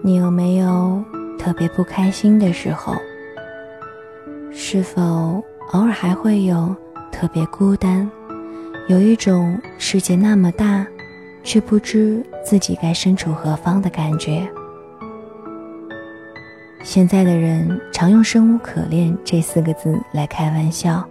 [0.00, 1.02] 你有没有
[1.38, 2.94] 特别不开心的时候？
[4.52, 6.74] 是否偶尔还会有
[7.10, 8.08] 特别孤单，
[8.88, 10.86] 有一种世界那么大，
[11.42, 14.48] 却不知自己该身处何方的感觉？
[16.82, 21.06] 现在的人常用“生无可恋”这四个字来开玩笑，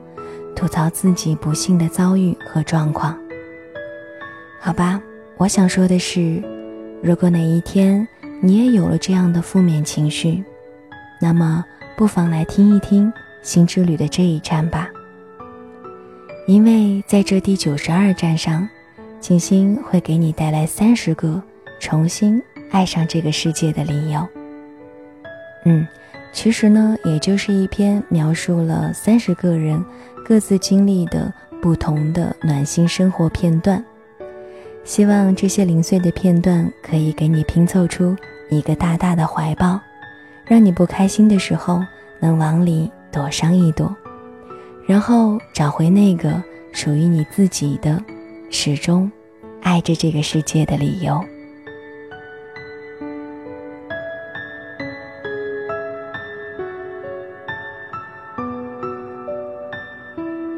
[0.56, 3.16] 吐槽自己不幸的遭遇和状况。
[4.60, 5.00] 好吧，
[5.38, 6.42] 我想说的是，
[7.04, 8.08] 如果哪一天
[8.48, 10.42] 你也有了这样的负面情绪，
[11.20, 11.66] 那么
[11.98, 13.12] 不妨来听一听
[13.42, 14.88] 新之旅的这一站吧。
[16.48, 18.66] 因为在这第九十二站上，
[19.20, 21.44] 静心会给你带来三十个
[21.78, 22.42] 重新
[22.72, 24.26] 爱上这个世界的理由。
[25.66, 25.86] 嗯，
[26.32, 29.84] 其实呢，也就是一篇描述了三十个人
[30.26, 33.84] 各自经历的不同的暖心生活片段。
[34.86, 38.16] 希望这些零碎的片段可以给你拼凑出
[38.50, 39.80] 一个大大的怀抱，
[40.46, 41.84] 让你不开心的时候
[42.20, 43.96] 能往里躲上一躲，
[44.86, 48.02] 然后找回那个属于你自己的、
[48.50, 49.12] 始终
[49.62, 51.24] 爱着这个世界的理由。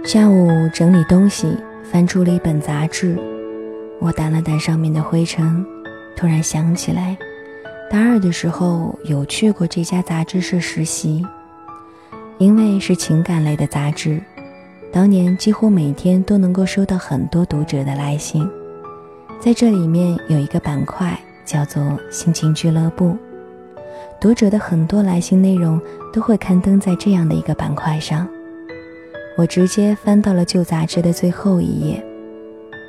[0.04, 3.16] 下午整理东西，翻出了一本杂志，
[4.00, 5.64] 我掸了掸上面的灰尘，
[6.16, 7.16] 突然想起来，
[7.90, 11.26] 大二的时候有去过这家杂志社实习，
[12.38, 14.22] 因为是情感类的杂志，
[14.92, 18.48] 当年几乎每天都能够收到很多读者的来信，
[19.40, 23.18] 在这里面有一个板块叫做“心情俱乐部”，
[24.22, 25.82] 读者的很多来信内容
[26.14, 28.28] 都会刊登在这样的一个板块上。
[29.36, 32.06] 我直接翻到了旧杂志的最后一页，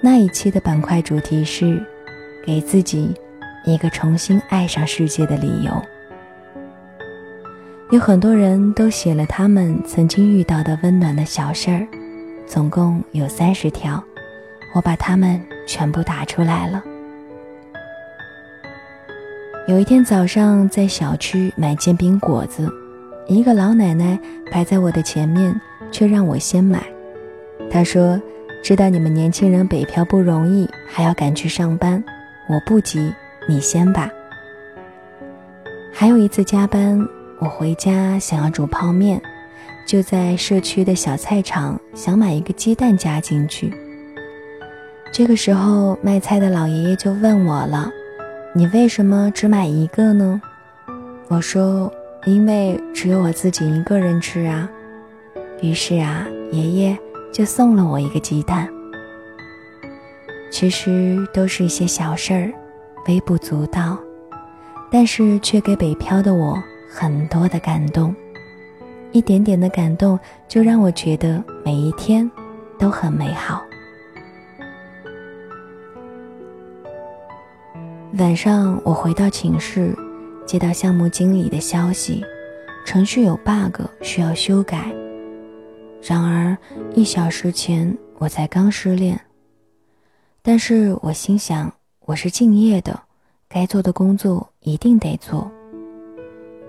[0.03, 1.83] 那一期的板块主题是
[2.45, 3.15] “给自己
[3.65, 5.73] 一个重新爱上世界的理由”。
[7.91, 11.87] 有很多人都写了他们曾经遇到的温暖的小事儿，
[12.47, 14.03] 总共有三十条，
[14.75, 16.83] 我把它们全部打出来了。
[19.67, 22.69] 有一天早上在小区买煎饼果子，
[23.27, 24.19] 一个老奶奶
[24.51, 25.55] 排在我的前面。
[25.93, 26.81] 却让我先买，
[27.69, 28.17] 她说
[28.63, 32.01] ：“知道你们年轻人北漂不容易，还要赶去上班，
[32.49, 33.13] 我不急，
[33.49, 34.11] 你先吧。”
[35.93, 37.07] 还有一次加班，
[37.39, 39.21] 我回家想要煮泡面，
[39.87, 43.73] 就在社区的小菜场想买一个鸡蛋加进去。
[45.13, 47.91] 这个时候卖菜的老爷爷就问我了
[48.55, 50.41] ：“你为什么只买一个呢？”
[51.29, 51.93] 我说
[52.25, 54.71] ：“因为只有我自己一个人吃啊。”
[55.61, 56.99] 于是啊，爷爷
[57.33, 58.69] 就送了我一个鸡蛋。
[60.51, 62.53] 其实都是一些小事儿，
[63.07, 63.99] 微不足道，
[64.91, 68.15] 但是却给北漂的我很多的感动。
[69.13, 72.31] 一点点的感动，就让我觉得每一天
[72.79, 73.63] 都很美好。
[78.19, 79.97] 晚上我回到寝室，
[80.47, 82.25] 接到项目经理的消息，
[82.85, 84.93] 程序有 bug 需要修改。
[86.03, 86.57] 然而，
[86.95, 89.21] 一小时前我才刚失恋。
[90.43, 91.73] 但是我心想，
[92.11, 92.99] 我是敬业的，
[93.49, 95.49] 该做的工作一定得做。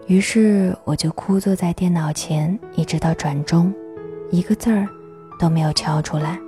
[0.05, 3.73] 于是我就枯坐在电脑前，一直到转钟，
[4.29, 4.87] 一个字儿
[5.39, 6.39] 都没有敲出来。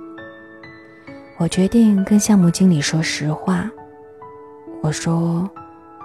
[1.38, 3.68] 我决定跟项目经理说实话，
[4.80, 5.50] 我说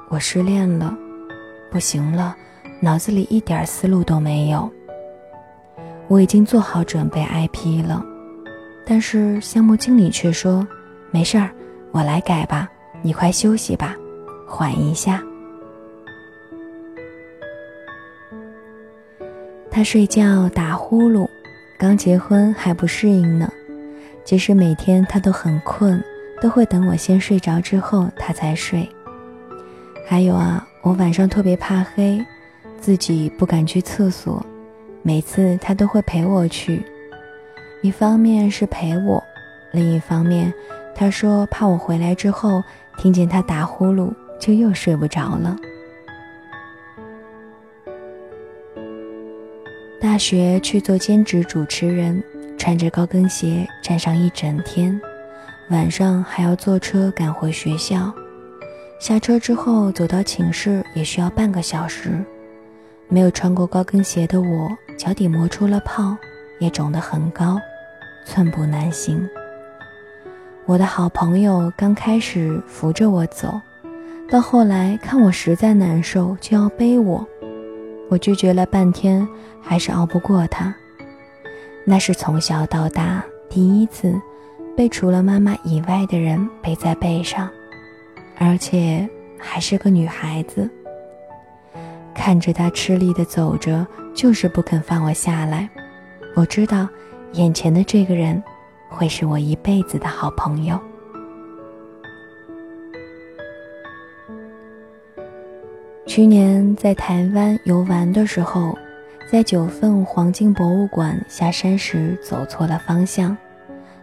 [0.10, 0.92] 我失恋了，
[1.70, 2.36] 不行了，
[2.82, 4.68] 脑子里一点思路都没有。
[6.08, 8.04] 我已经做好准备 IP 了，
[8.84, 10.68] 但是项目经理却说
[11.14, 11.52] ：“没事儿，
[11.92, 12.68] 我来改吧，
[13.02, 13.96] 你快休息吧，
[14.48, 15.24] 缓一下。”
[19.72, 21.28] 他睡觉打呼噜，
[21.78, 23.50] 刚结婚还不适应呢。
[24.26, 26.04] 即使每天他都很困，
[26.42, 28.88] 都会等我先睡着之后他才睡。
[30.06, 32.24] 还有啊，我晚上特别怕黑，
[32.80, 34.46] 自己不敢去厕所。
[35.02, 36.84] 每次他都会陪我去，
[37.82, 39.24] 一方面是陪我，
[39.72, 40.54] 另一方面
[40.94, 42.62] 他说怕我回来之后
[43.02, 45.56] 听见他打呼噜就又睡不着了。
[50.02, 52.22] 大学去做兼职主持人，
[52.58, 55.00] 穿着高跟鞋站上一整天，
[55.70, 58.14] 晚上还要坐车赶回学校，
[59.00, 62.22] 下车之后走到寝室也需要半个小时。
[63.08, 66.18] 没有穿过高跟鞋的我，脚底磨出了泡，
[66.60, 67.58] 也肿得很高，
[68.26, 69.26] 寸步难行。
[70.70, 73.60] 我的好朋友刚开始扶着我走，
[74.30, 77.28] 到后来看我实在难受，就要背我。
[78.08, 79.28] 我拒绝了半天，
[79.60, 80.72] 还是熬不过他。
[81.86, 84.14] 那是从小到大第一次
[84.78, 87.50] 被除了妈妈以外的人背在背上，
[88.38, 90.70] 而且还是个女孩子。
[92.14, 95.68] 看着他吃力的走着，就是不肯放我下来。
[96.36, 96.88] 我知道，
[97.32, 98.44] 眼前的这个人
[98.90, 100.78] 会是我一辈子的好朋友。
[106.06, 108.76] 去年在台湾游玩的时候，
[109.32, 113.38] 在九份黄金博物馆下山时走错了方向，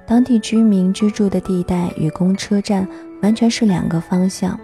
[0.06, 2.87] 当地居民居住的地带与公车站
[3.23, 4.59] 完全是两个方向。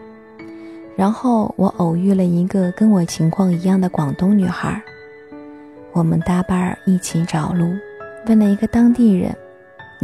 [0.97, 4.81] 然后我偶遇了一个跟我情况一样的广东女孩，
[5.93, 7.67] 我们搭伴儿一起找路，
[8.29, 9.35] 问了一个当地人，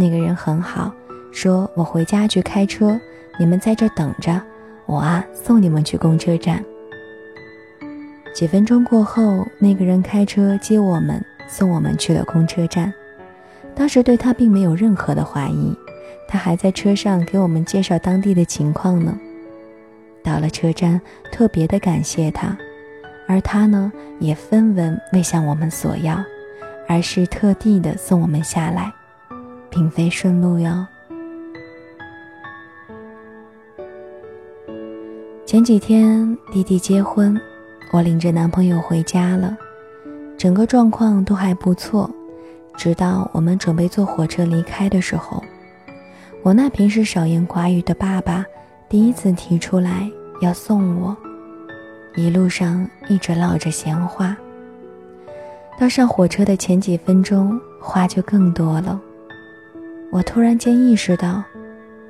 [0.01, 0.93] 那个人很好，
[1.33, 2.97] 说我回家去开车，
[3.37, 4.41] 你们在这等着，
[4.87, 6.65] 我啊送你们去公车站。
[8.33, 12.95] 几分钟过后，那个人开车接我们，送我们去了公车站。
[13.75, 15.77] 当时对他并没有任何的怀疑，
[16.29, 19.19] 他还在车上给我们介绍当地的情况呢。
[20.23, 21.01] 到了车站，
[21.33, 22.57] 特别的感谢他，
[23.27, 23.91] 而他呢，
[24.21, 26.23] 也分文未向我们索要，
[26.87, 28.93] 而是特地的送我们下来，
[29.79, 30.85] 并非顺路哟。
[35.47, 37.41] 前几天弟弟结婚。
[37.91, 39.57] 我领着男朋友回家了，
[40.37, 42.11] 整个状况都还不错。
[42.77, 45.43] 直到我们准备坐火车离开的时候，
[46.43, 48.45] 我那平时少言寡语的爸爸
[48.91, 50.11] 第一次提出来
[50.43, 51.17] 要送我，
[52.15, 54.37] 一路上一直唠着闲话。
[55.81, 59.01] 到上火车的前几分钟，话就更多了。
[60.11, 61.45] 我突然间意识到，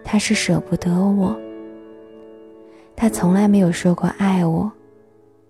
[0.04, 1.38] 他是舍不得我。
[2.94, 4.70] 他从来没有说过爱我。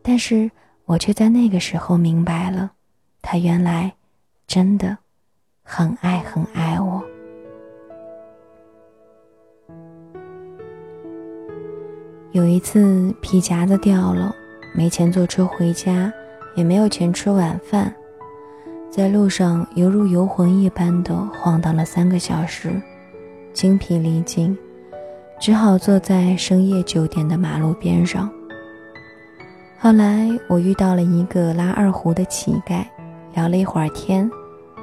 [0.03, 0.51] 但是
[0.87, 2.71] 我却在那个时候明白了，
[3.21, 3.93] 他原来
[4.47, 4.97] 真的
[5.63, 7.05] 很爱很爱我。
[12.33, 14.35] 有一次皮夹子掉了，
[14.75, 16.11] 没钱坐车回家，
[16.55, 17.95] 也没有钱吃晚饭，
[18.91, 22.71] 在路上犹如游魂一般的晃荡了三个小时，
[23.53, 24.57] 精疲力尽，
[25.39, 28.31] 只好坐在深夜酒店的马路边上。
[29.79, 32.85] 后来我遇到了一个拉二胡的乞丐，
[33.35, 34.29] 聊了一会儿天，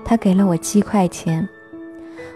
[0.05, 1.45] 他给了我七块钱，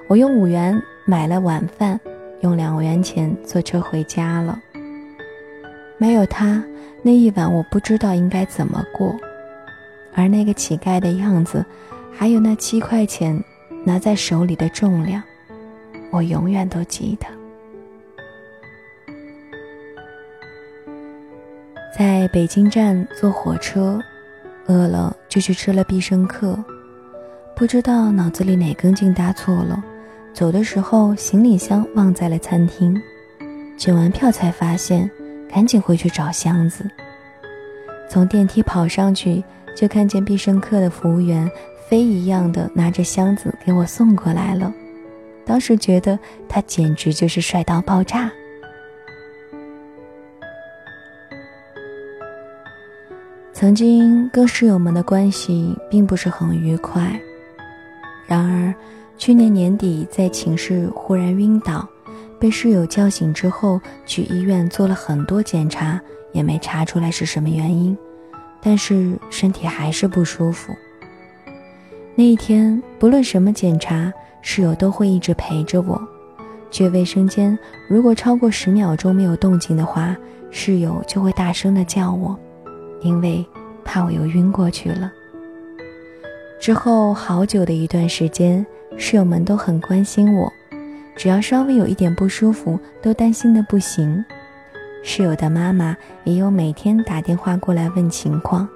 [0.07, 1.98] 我用五元买了晚饭，
[2.42, 4.60] 用两元钱坐车回家了。
[5.98, 6.62] 没有他，
[7.04, 9.15] 那一晚我不知道应该怎么过，
[10.13, 11.65] 而那个乞丐的样子，
[12.11, 13.41] 还有那七块钱
[13.83, 15.21] 拿在手里的重量，
[16.11, 17.27] 我永远都记得。
[21.97, 24.00] 在北京站坐火车，
[24.67, 26.57] 饿了就去吃了必胜客。
[27.55, 29.83] 不知道脑子里哪根筋搭错了，
[30.33, 32.95] 走的时候行李箱忘在了餐厅。
[33.75, 35.09] 检完票才发现，
[35.50, 36.89] 赶紧回去找箱子。
[38.09, 39.44] 从电梯跑上去，
[39.75, 41.50] 就看见必胜客的服务员
[41.88, 44.74] 飞一样的拿着箱子给我送过来了。
[45.45, 46.18] 当时觉得
[46.48, 48.32] 他简直就是帅到爆炸。
[53.51, 57.20] 曾经跟室友们的关系并不是很愉快，
[58.25, 58.74] 然而
[59.17, 61.86] 去年年底在寝室忽然晕倒，
[62.39, 66.00] 被室友叫醒之后去医院做了很多检查，
[66.32, 67.98] 也没查出来是什么原因，
[68.62, 70.74] 但是身体还是不舒服。
[72.16, 74.12] 那一天不论什么检查，
[74.42, 76.01] 室友都会一直陪着我。
[76.72, 80.16] 去卫生间如果超过十秒钟没有动静的话，
[80.51, 82.38] 室友就会大声的叫我。
[83.01, 83.46] 因为
[83.86, 85.12] 怕我又晕过去了。
[86.60, 88.66] 之后好久的一段时间，
[88.98, 90.51] 室友们都很关心我，
[91.16, 94.24] 只要稍微有一点不舒服，都担心的不行。
[95.03, 98.68] 室友的妈妈也有每天打电话过来问情况。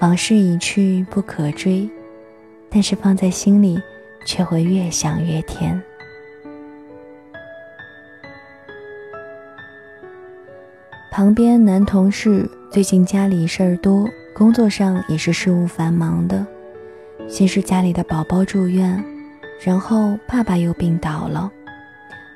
[0.00, 1.88] 往事已去不可追，
[2.70, 3.80] 但是放在心里，
[4.24, 5.80] 却会越想越甜。
[11.10, 16.46] 旁边男同事最近家里事儿多，工作上也是事务繁忙的。
[17.28, 19.04] 先是家里的宝宝住院，
[19.60, 21.50] 然后爸爸又病倒了。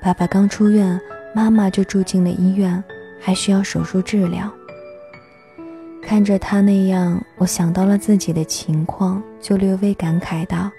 [0.02, 1.00] 爸爸刚出院，
[1.34, 2.82] 妈妈就住进了医院，
[3.20, 4.48] 还需要手术治疗。
[6.00, 10.70] 看着他那样，我想到了自己的情况，就略微感慨道：“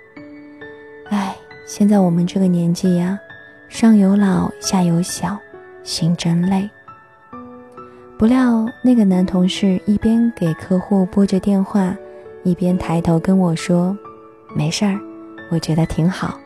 [1.10, 1.36] 哎，
[1.68, 3.20] 现在我们这个年纪呀，
[3.68, 5.38] 上有老下有小，
[5.84, 6.70] 心真累。”
[8.18, 11.94] 不料那个男同事一边给客户拨着电话，
[12.44, 13.98] 一边抬头跟我说
[14.56, 14.98] ：“没事儿，
[15.52, 16.40] 我觉得挺好，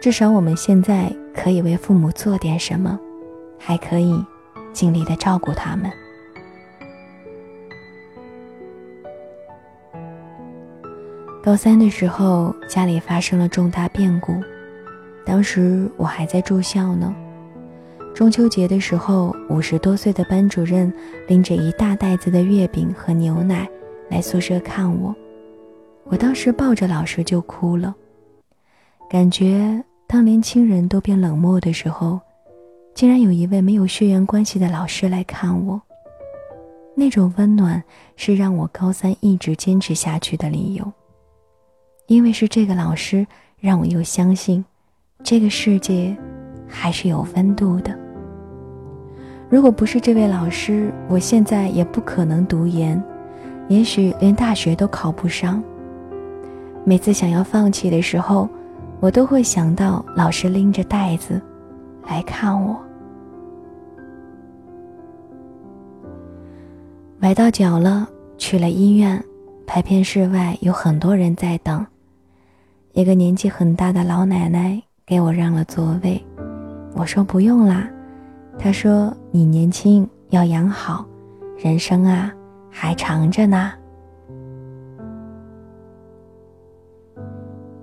[0.00, 2.98] 至少我们现在可以为父母做点什么，
[3.58, 4.24] 还可以
[4.72, 5.90] 尽力的照顾他们。”
[11.42, 14.42] 高三的时候，家里发生了重大变故，
[15.24, 17.14] 当时我还在住校呢。
[18.12, 20.92] 中秋节的时候，五十多岁的班主任
[21.28, 23.68] 拎着一大袋子的月饼和牛奶
[24.08, 25.14] 来宿舍看我，
[26.04, 27.94] 我当时抱着老师就哭了，
[29.08, 32.18] 感觉当年轻人都变冷漠的时候，
[32.96, 35.78] 竟然有一位没有血缘关系的老师来看我，
[36.94, 37.84] 那种温暖
[38.16, 40.92] 是让我高三一直坚持下去的理由。
[42.06, 43.26] 因为是这个老师，
[43.60, 44.64] 让我又相信，
[45.22, 46.16] 这个世界
[46.66, 47.94] 还是有温度的。
[49.50, 53.00] 如果不是这位老师，我现在也不可能读研，
[53.68, 55.62] 也许连大学都考不上。
[56.82, 58.48] 每次想要放弃的时候，
[59.00, 61.38] 我都会想到老师拎着袋子
[62.08, 62.74] 来看我。
[67.26, 69.20] 崴到脚了，去了医院，
[69.66, 71.84] 拍片室外有很多人在等。
[72.92, 76.24] 一个年纪很大的老奶奶给我让了座位，
[76.94, 77.90] 我说不用啦。
[78.56, 81.04] 她说：“你年轻要养好，
[81.58, 82.32] 人生啊
[82.70, 83.72] 还长着呢。”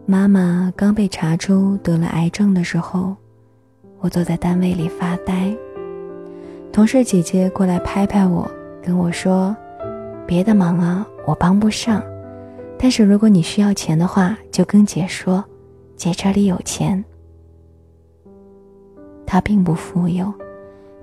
[0.07, 3.13] 妈妈刚被查出得了癌症的时候，
[3.99, 5.53] 我坐在单位里发呆。
[6.71, 8.49] 同事姐姐过来拍拍我，
[8.83, 9.55] 跟我说
[10.27, 12.03] ：“别的忙啊，我帮不上。”
[12.77, 15.41] 但是如果你需要钱的话，就跟姐说，
[15.95, 17.01] 姐这里有钱。
[19.25, 20.31] 他并不富有，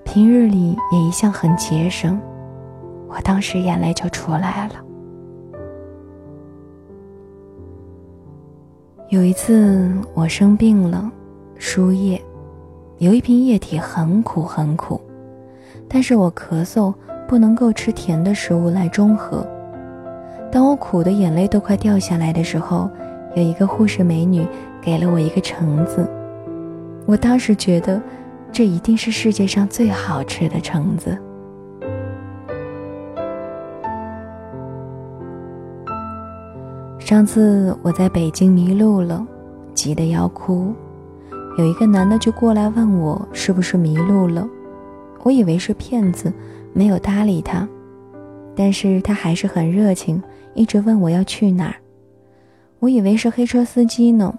[0.04, 2.20] 平日里也一向很节省。
[3.08, 4.74] 我当时眼泪就出来了。
[9.08, 11.10] 有一次我生病了，
[11.56, 12.22] 输液，
[12.98, 15.00] 有一瓶液体很苦很苦，
[15.88, 16.94] 但是我咳嗽
[17.30, 19.46] 不能够吃甜的食物来中和。
[20.50, 22.90] 当我苦的眼泪都快掉下来的时候，
[23.36, 24.44] 有一个护士美女
[24.82, 26.10] 给了我一个橙子。
[27.06, 28.02] 我当时觉得，
[28.50, 31.16] 这一定是世界上最好吃的橙子。
[36.98, 39.24] 上次我在北京迷路了，
[39.72, 40.74] 急得要哭，
[41.58, 44.44] 有一个男的就过来问我是不是迷路了，
[45.22, 46.32] 我以为是骗子，
[46.72, 47.68] 没有搭理他，
[48.54, 50.22] 但是他还是很热情。
[50.54, 51.76] 一直问我要去哪儿，
[52.80, 54.34] 我以为是黑车司机呢，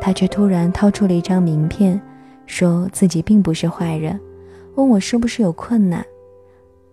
[0.00, 2.00] 他却突然掏出了一张名片，
[2.46, 4.18] 说自己并不是坏人，
[4.76, 6.04] 问我是不是有困难。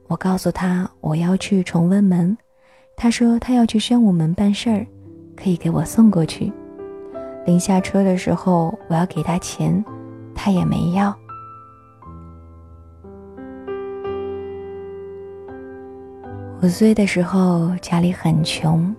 [0.08, 2.36] 我告诉他我要去崇文门，
[2.96, 4.86] 他说他要去宣武门办事儿，
[5.36, 6.52] 可以给我送过去。
[7.46, 9.84] 临下车的时候，我要给他钱，
[10.34, 11.16] 他也没要。
[16.62, 18.94] 五岁的时候，家里很穷，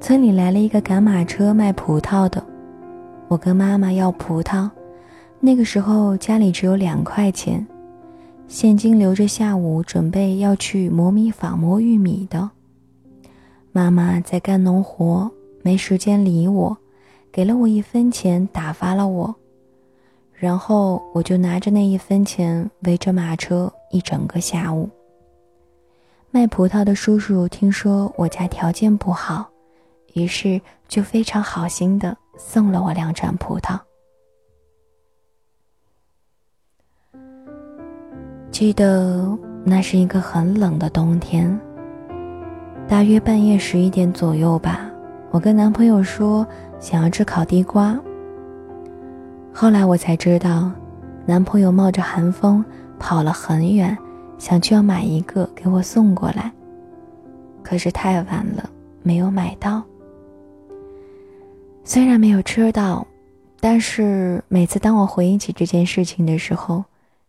[0.00, 2.44] 村里来了一个赶马车卖葡萄的，
[3.26, 4.70] 我跟妈妈要葡萄，
[5.40, 7.66] 那个时候家里只有两块钱，
[8.46, 12.48] 现金留着下午准备要去磨米坊磨玉米的。
[13.72, 15.28] 妈妈在干农活，
[15.62, 16.76] 没时间理我，
[17.32, 19.34] 给了我一分钱打发了我，
[20.32, 24.88] 然后我就拿着那一分钱围着马车一整个下午。
[26.34, 29.48] 卖葡萄的叔叔听说我家条件不好，
[30.14, 33.78] 于是就非常好心的送了我两串葡萄。
[38.50, 41.56] 记得那是一个很冷的冬天，
[42.88, 44.90] 大约半夜十一点左右吧。
[45.30, 46.44] 我跟男朋友说
[46.80, 47.96] 想要吃烤地瓜。
[49.52, 50.68] 后来我才知道，
[51.26, 52.64] 男朋友冒着寒风
[52.98, 53.96] 跑了很远。
[54.44, 56.52] 想去要买一个给我送过来，
[57.62, 58.68] 可是太晚了，
[59.02, 59.82] 没有买到。
[61.82, 63.06] 虽然没有吃到，
[63.58, 66.84] 但是每次当我回忆起这件事情的时候，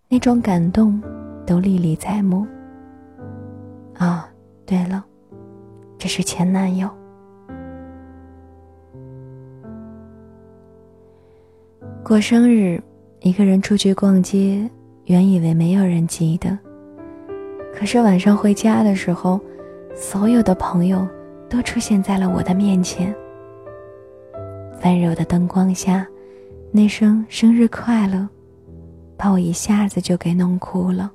[0.10, 1.02] 那种感动
[1.48, 2.46] 都历历在目。
[3.94, 4.28] 啊，
[4.66, 5.02] 对了，
[5.98, 6.90] 这是前男友。
[12.04, 12.84] 过生日，
[13.22, 14.70] 一个人出去逛街，
[15.06, 16.60] 原以为没有人记得。
[17.78, 19.40] 可是晚上回家的时候，
[19.94, 21.06] 所有的朋友
[21.50, 23.14] 都出现在了我的面前。
[24.84, 26.08] 温柔的灯光下，
[26.72, 28.28] 那声“生日快乐”
[29.18, 31.12] 把我一下子就给弄哭了。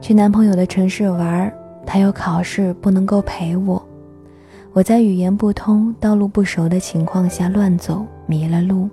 [0.00, 1.52] 去男朋友的城市玩，
[1.86, 3.82] 他有考试不能够陪我。
[4.72, 8.88] 我在语言不通、道路不熟的情况下乱走，迷了路。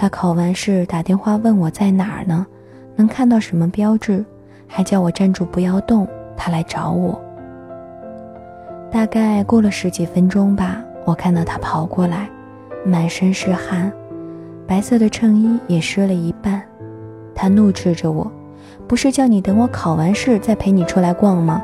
[0.00, 2.46] 他考完试打电话问我在哪儿呢，
[2.94, 4.24] 能看到什么标志，
[4.68, 7.20] 还叫我站住不要动，他来找我。
[8.92, 12.30] 大概过了十几分钟吧，我看到他跑过来，
[12.86, 13.92] 满身是汗，
[14.68, 16.62] 白色的衬衣也湿了一半。
[17.34, 18.30] 他怒斥着我
[18.86, 21.60] ：“不是叫你等我考完试再陪你出来逛吗？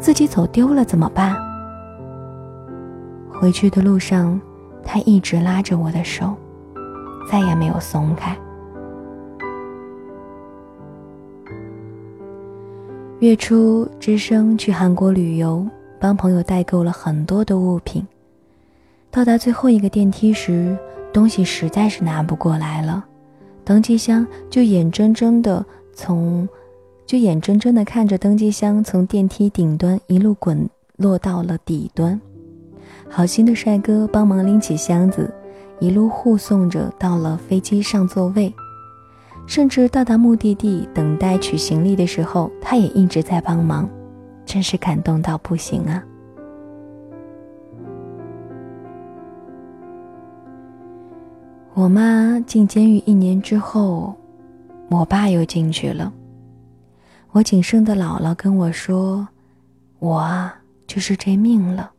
[0.00, 1.36] 自己走丢了怎么办？”
[3.30, 4.40] 回去的路上，
[4.82, 6.34] 他一直拉着我的手。
[7.30, 8.36] 再也没有松开。
[13.20, 15.66] 月初，只身去韩国旅游，
[15.98, 18.06] 帮朋友代购了很多的物品。
[19.10, 20.76] 到达最后一个电梯时，
[21.12, 23.04] 东西实在是拿不过来了，
[23.64, 26.48] 登机箱就眼睁睁的从，
[27.06, 32.20] 就眼睁睁的看着登机箱从电梯顶端一路滚落到了底端。
[33.08, 35.28] 好心的帅哥帮忙拎起箱子。
[35.80, 38.52] 一路护送着到了飞机上座位，
[39.46, 43.88] 甚至到达目的地等待取行李的时候，他也一直在帮忙，
[44.44, 46.02] 真是感动到不行啊！
[51.74, 54.12] 我妈进监狱一年之后，
[54.90, 56.12] 我爸又进去了。
[57.30, 59.28] 我仅剩的姥姥跟我说
[60.00, 60.52] ：“我啊，
[60.88, 61.92] 就是这命了。”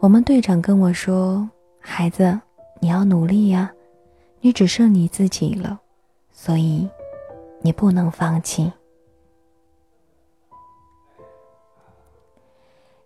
[0.00, 1.48] 我们队长跟我说
[1.80, 2.38] ：“孩子。”
[2.82, 3.70] 你要努力呀，
[4.40, 5.78] 你只剩你自己了，
[6.32, 6.88] 所以
[7.60, 8.72] 你不能放弃。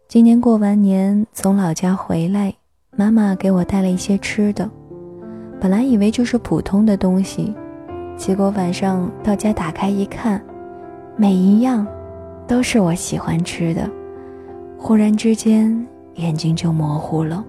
[0.09, 2.55] 今年过完年从老家回来，
[2.93, 4.67] 妈妈给我带了一些吃的，
[5.61, 7.55] 本来以为就是普通的东西，
[8.17, 10.43] 结果晚上到家打开一看，
[11.19, 11.87] 每一样
[12.47, 13.87] 都是我喜欢吃的，
[14.79, 17.45] 忽然之间眼睛就模糊了。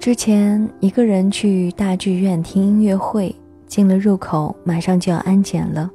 [0.00, 3.36] 之前一个人去大剧院听音乐会，
[3.66, 5.90] 进了入口，马上就要安检了，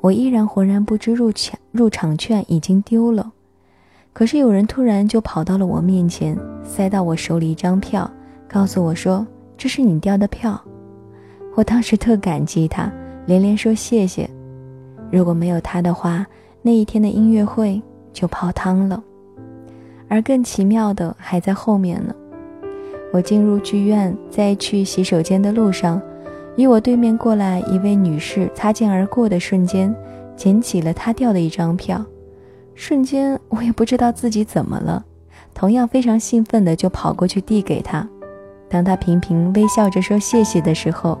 [0.00, 3.30] 我依然浑然不知入场入场券已经丢了。
[4.14, 6.34] 可是有人突然就跑到了我面前，
[6.64, 8.10] 塞到我手里一张票，
[8.48, 9.26] 告诉我说
[9.58, 10.58] ：“这是你掉的票。”
[11.54, 12.90] 我当时特感激他，
[13.26, 14.26] 连连说谢谢。
[15.10, 16.26] 如果没有他的话，
[16.62, 17.82] 那一天的音乐会
[18.14, 19.04] 就泡汤了。
[20.08, 22.14] 而更奇妙的还在后面呢。
[23.12, 26.00] 我进入剧院，在去洗手间的路上，
[26.56, 29.94] 与我对面过来一位女士擦肩而过的瞬间，
[30.34, 32.02] 捡起了她掉的一张票。
[32.74, 35.04] 瞬间，我也不知道自己怎么了，
[35.52, 38.08] 同样非常兴奋的就跑过去递给她。
[38.70, 41.18] 当她频频微笑着说谢谢的时候，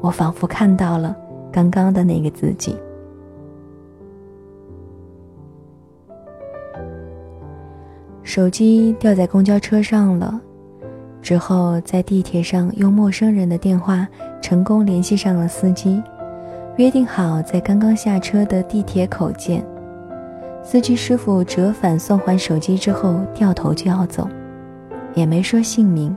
[0.00, 1.16] 我仿佛看到了
[1.52, 2.76] 刚刚的那个自己。
[8.24, 10.40] 手机掉在公交车上了。
[11.20, 14.06] 之后，在地铁上用陌生人的电话
[14.40, 16.02] 成功联系上了司机，
[16.76, 19.64] 约定好在刚刚下车的地铁口见。
[20.62, 24.28] 司机师傅折返送还手机之后，掉头就要走，
[25.14, 26.16] 也没说姓名，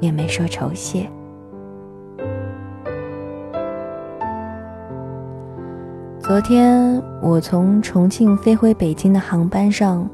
[0.00, 1.08] 也没说酬谢。
[6.20, 10.08] 昨天我从重庆飞回北京的航班上，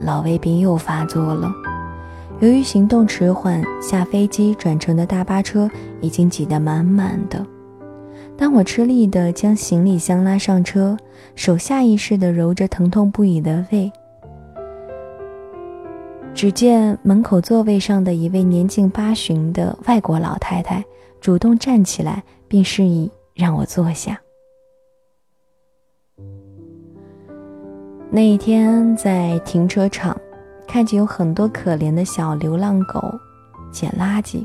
[0.00, 1.48] 老胃病又发作了。
[2.40, 5.70] 由于行动迟缓，下飞机转乘的大巴车
[6.00, 7.44] 已经挤得满满的。
[8.36, 10.96] 当我吃力地将行李箱拉上车，
[11.36, 13.90] 手下意识地揉着疼痛不已的胃，
[16.34, 20.84] 只见门口座位上的一位年近八旬的外国老太太
[21.20, 24.20] 主动站起来，并示意让我坐下。
[28.10, 30.14] 那一天在停车场。
[30.66, 33.00] 看见有很多可怜的小流浪狗
[33.70, 34.44] 捡垃圾，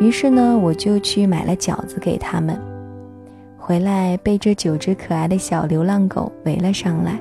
[0.00, 2.56] 于是呢，我就去买了饺子给他们。
[3.58, 7.20] 回来被这九只可爱的小流浪狗围了上来，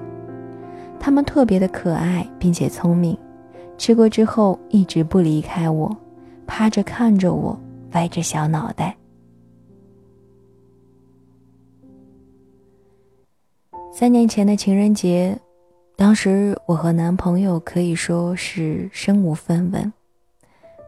[0.99, 3.17] 它们特别的可爱并且聪明，
[3.77, 5.95] 吃过之后一直不离开我，
[6.45, 7.59] 趴着看着我，
[7.93, 8.95] 歪着小脑袋。
[13.91, 15.37] 三年前的情人节。
[15.99, 19.91] 当时我和男朋友可以说是身无分文，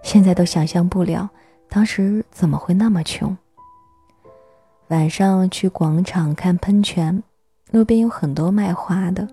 [0.02, 1.30] 现在都想象不了
[1.68, 3.38] 当时怎么会那么穷。
[4.88, 7.22] 晚上去广场看喷泉，
[7.72, 9.28] 路边有很多卖花的，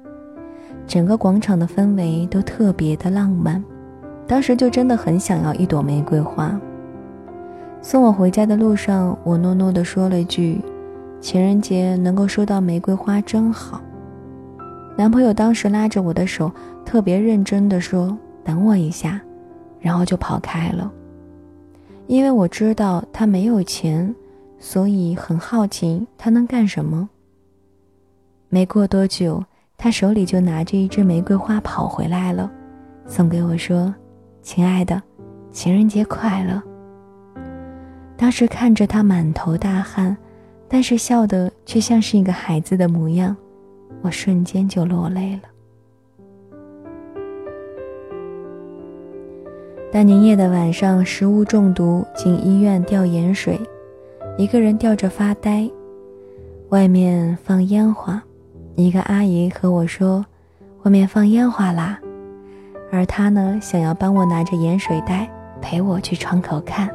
[0.84, 3.62] 整个广场的氛围都特别的浪漫。
[4.26, 6.60] 当时就真的很想要一朵玫瑰花。
[7.80, 10.60] 送我回家的路上，我诺诺的说了一句
[11.22, 13.80] ：“情人节能够收到玫瑰花真好。”
[14.98, 16.50] 男朋友当时拉着我的手，
[16.84, 19.20] 特别认真的说：“等我一下。”
[19.78, 20.92] 然后就跑开了。
[22.08, 24.12] 因为我知道他没有钱，
[24.58, 27.08] 所以很好奇他能干什么。
[28.48, 29.40] 没过多久，
[29.76, 32.50] 他手里就拿着一支玫瑰花跑回来了，
[33.06, 33.94] 送给我说
[34.42, 35.00] ：“亲爱的，
[35.52, 36.60] 情人节快乐。”
[38.18, 40.16] 当时看着他满头大汗，
[40.66, 43.36] 但是笑的却像是一个孩子的模样，
[44.02, 45.42] 我瞬间就落泪了。
[49.90, 53.58] 大年夜的晚上，食物中毒进医院吊盐水，
[54.36, 55.68] 一个人吊着发呆。
[56.68, 58.22] 外面放烟花，
[58.74, 60.24] 一个阿姨和我说
[60.84, 61.98] ：“外面放烟花啦。”
[62.92, 65.28] 而她呢，想要帮我拿着盐水袋
[65.62, 66.88] 陪我去窗口看。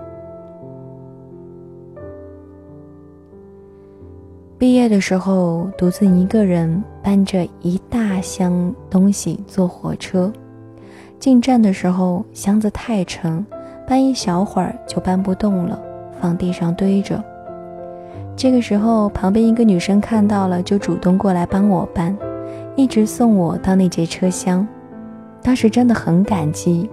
[4.64, 10.32] 毕业的时候，独自一个人搬着一大箱东西坐火车。
[11.20, 13.46] 进站的时候，箱子太沉，
[13.86, 15.78] 搬一小会儿就搬不动了，
[16.18, 17.22] 放地上堆着。
[18.38, 22.18] 这个时候，旁边一个女生看到了，就主动过来帮我搬，
[22.78, 24.66] 一直送我到那节车厢。
[25.42, 26.90] 当时真的很感激，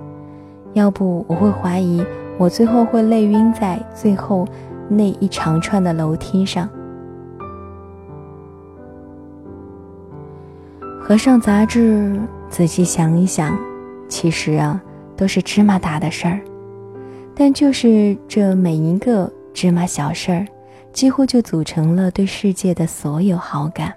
[0.73, 2.05] 要不我会怀疑
[2.37, 4.45] 我最后会累晕在最后
[4.89, 6.69] 那一长串的楼梯上。
[11.11, 12.17] 合上杂志，
[12.49, 13.59] 仔细想一想。
[14.09, 14.81] 其实啊，
[15.17, 16.41] 都是芝麻大的事儿，
[17.35, 20.47] 但就是这每一个芝麻小事儿，
[20.93, 23.93] 几乎就组成了对世界的所有好感。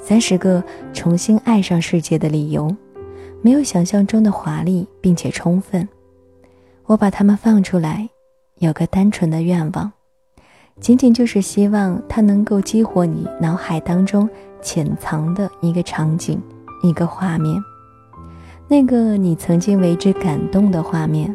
[0.00, 0.60] 三十个
[0.92, 2.74] 重新爱上世界的理由，
[3.40, 5.88] 没有想象中的华丽，并且充分。
[6.86, 8.08] 我把它们放出来，
[8.58, 9.92] 有个单纯的愿望，
[10.80, 14.28] 仅仅就是希望它能够激活你脑海当中
[14.62, 16.40] 潜藏的一个场景，
[16.82, 17.62] 一个画面。
[18.68, 21.34] 那个你曾经为之感动的画面，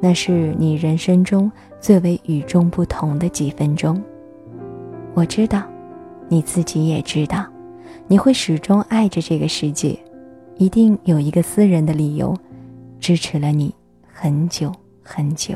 [0.00, 4.02] 那是你人生中最为与众不同的几分钟。
[5.14, 5.62] 我知道，
[6.28, 7.46] 你自己也知道，
[8.06, 9.98] 你会始终爱着这个世界，
[10.56, 12.36] 一定有一个私人的理由，
[12.98, 13.74] 支持了你
[14.12, 15.54] 很久很久。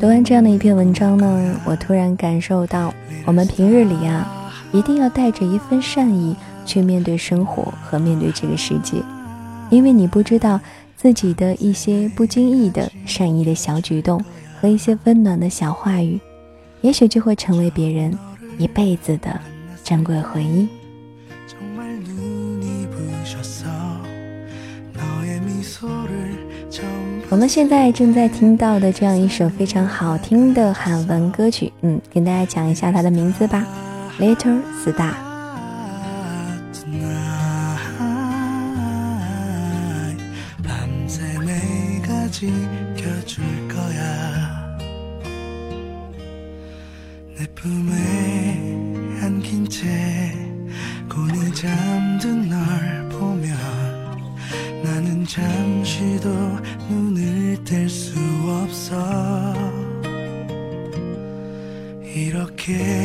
[0.00, 2.92] 读完这样的一篇文章呢，我突然感受到，
[3.26, 6.34] 我们平日里啊，一定要带着一份善意
[6.66, 9.00] 去面对生活和面对这个世界，
[9.70, 10.60] 因为你不知道
[10.96, 14.20] 自己的一些不经意的善意的小举动
[14.60, 16.18] 和一些温暖的小话语，
[16.82, 18.16] 也许就会成为别人
[18.58, 19.38] 一辈子的
[19.84, 20.68] 珍贵回忆。
[27.28, 33.66] 我们现在正在听到的这样一首非常好听的韩文歌曲，嗯，跟大家讲一下它的名字吧，
[34.22, 35.12] 《Little Star》。
[47.54, 49.86] 품에 안긴 채
[51.08, 53.56] 곤히 잠든 널 보면
[54.82, 56.30] 나는 잠시도
[56.88, 59.54] 눈을 뗄 수 없어.
[62.02, 62.99] 이렇게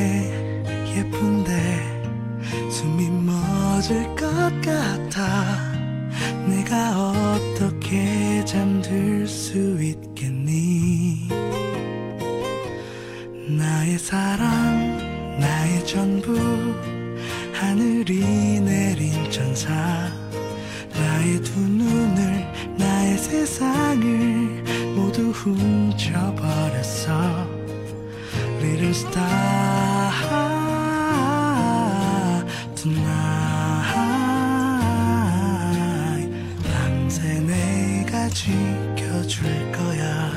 [38.35, 40.29] 지켜줄 거야.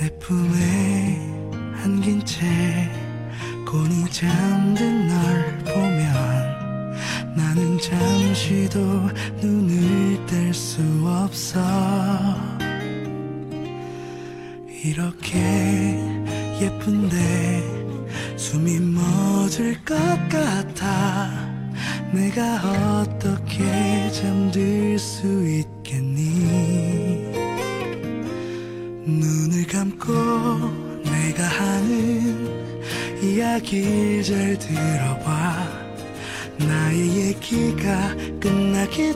[0.00, 0.59] 내 품에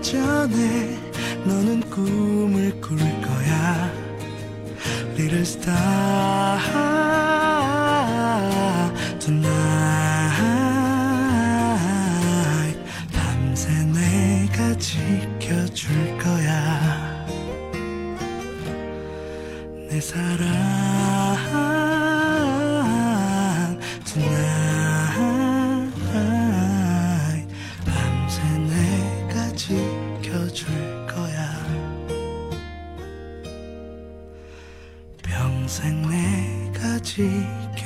[0.01, 0.99] 전에
[1.45, 3.93] 너는 꿈을 꿀 거야.
[5.17, 6.59] Little star
[9.19, 9.55] tonight
[13.13, 17.27] 밤새 내가 지켜줄 거야.
[19.89, 21.74] 내 사랑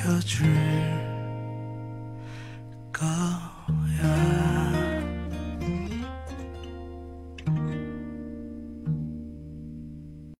[0.09, 0.98] 歌曲。